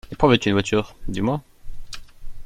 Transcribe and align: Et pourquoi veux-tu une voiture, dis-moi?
Et 0.11 0.15
pourquoi 0.15 0.29
veux-tu 0.29 0.49
une 0.49 0.55
voiture, 0.55 0.95
dis-moi? 1.07 1.43